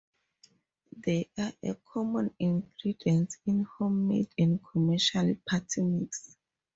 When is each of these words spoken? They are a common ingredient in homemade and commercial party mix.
They 1.05 1.29
are 1.37 1.53
a 1.61 1.75
common 1.93 2.33
ingredient 2.39 3.37
in 3.45 3.67
homemade 3.77 4.29
and 4.35 4.59
commercial 4.73 5.35
party 5.47 5.81
mix. 5.83 6.37